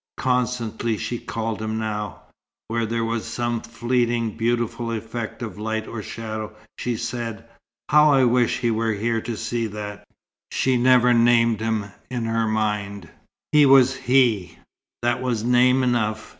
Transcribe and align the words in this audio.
Constantly 0.17 0.97
she 0.97 1.19
called 1.19 1.61
him 1.61 1.77
now. 1.77 2.23
When 2.69 2.89
there 2.89 3.05
was 3.05 3.23
some 3.23 3.61
fleeting, 3.61 4.31
beautiful 4.35 4.91
effect 4.91 5.43
of 5.43 5.59
light 5.59 5.87
or 5.87 6.01
shadow, 6.01 6.55
she 6.79 6.97
said, 6.97 7.45
"How 7.87 8.11
I 8.11 8.23
wish 8.23 8.57
he 8.57 8.71
were 8.71 8.93
here 8.93 9.21
to 9.21 9.37
see 9.37 9.67
that!" 9.67 10.03
She 10.51 10.75
never 10.75 11.13
named 11.13 11.59
him 11.61 11.85
in 12.09 12.25
her 12.25 12.47
mind. 12.47 13.09
He 13.51 13.67
was 13.67 13.93
"he": 13.95 14.57
that 15.03 15.21
was 15.21 15.43
name 15.43 15.83
enough. 15.83 16.29